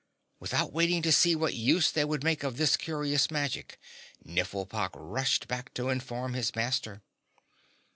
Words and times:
Without 0.39 0.73
waiting 0.73 1.03
to 1.03 1.11
see 1.11 1.35
what 1.35 1.53
use 1.53 1.91
they 1.91 2.03
would 2.03 2.23
make 2.23 2.41
of 2.41 2.57
this 2.57 2.75
curious 2.75 3.29
magic, 3.29 3.77
Nifflepok 4.25 4.89
rushed 4.95 5.47
back 5.47 5.71
to 5.75 5.89
inform 5.89 6.33
his 6.33 6.55
master. 6.55 7.03